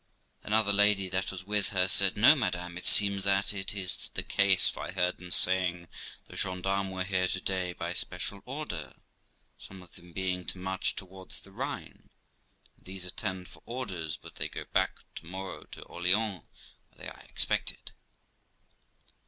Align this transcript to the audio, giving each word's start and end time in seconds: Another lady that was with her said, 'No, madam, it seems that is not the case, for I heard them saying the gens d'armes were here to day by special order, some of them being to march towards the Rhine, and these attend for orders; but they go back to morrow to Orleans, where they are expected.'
Another 0.41 0.73
lady 0.73 1.09
that 1.09 1.29
was 1.31 1.43
with 1.43 1.69
her 1.69 1.87
said, 1.87 2.17
'No, 2.17 2.33
madam, 2.35 2.75
it 2.75 2.87
seems 2.87 3.23
that 3.25 3.53
is 3.53 4.07
not 4.09 4.15
the 4.15 4.23
case, 4.23 4.67
for 4.67 4.79
I 4.81 4.89
heard 4.91 5.19
them 5.19 5.29
saying 5.29 5.87
the 6.25 6.35
gens 6.35 6.63
d'armes 6.63 6.91
were 6.91 7.03
here 7.03 7.27
to 7.27 7.39
day 7.39 7.73
by 7.73 7.93
special 7.93 8.41
order, 8.47 8.93
some 9.59 9.83
of 9.83 9.93
them 9.93 10.11
being 10.11 10.43
to 10.45 10.57
march 10.57 10.95
towards 10.95 11.39
the 11.41 11.51
Rhine, 11.51 12.09
and 12.77 12.85
these 12.85 13.05
attend 13.05 13.47
for 13.47 13.61
orders; 13.67 14.17
but 14.17 14.33
they 14.37 14.49
go 14.49 14.65
back 14.73 15.01
to 15.17 15.27
morrow 15.27 15.65
to 15.65 15.83
Orleans, 15.83 16.45
where 16.89 17.05
they 17.05 17.07
are 17.07 17.23
expected.' 17.29 17.91